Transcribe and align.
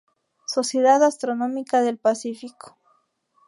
Sociedad 0.47 1.03
Astronómica 1.03 1.81
del 1.81 1.99
Pacífico. 1.99 2.75